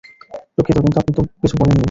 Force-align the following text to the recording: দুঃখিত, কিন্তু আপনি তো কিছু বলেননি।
দুঃখিত, 0.55 0.77
কিন্তু 0.77 0.97
আপনি 0.99 1.11
তো 1.17 1.21
কিছু 1.41 1.55
বলেননি। 1.57 1.79